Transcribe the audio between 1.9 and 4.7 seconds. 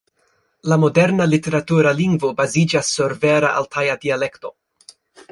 lingvo baziĝas sur vera altaja dialekto.